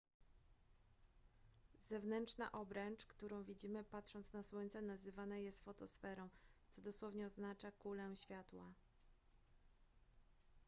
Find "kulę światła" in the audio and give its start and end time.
7.71-8.73